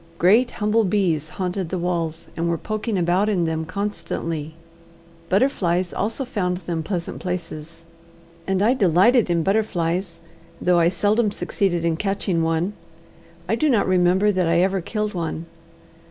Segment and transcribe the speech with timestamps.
[0.17, 4.55] Great humble bees haunted the walls, and were poking about in them constantly.
[5.29, 7.83] Butterflies also found them pleasant places,
[8.47, 10.19] and I delighted in butterflies,
[10.59, 12.73] though I seldom succeeded in catching one.
[13.47, 15.45] I do not remember that I ever killed one.